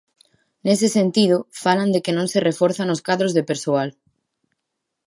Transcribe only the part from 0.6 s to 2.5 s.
Nese sentido, falan de que non se